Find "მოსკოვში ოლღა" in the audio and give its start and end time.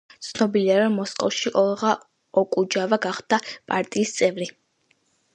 0.99-1.91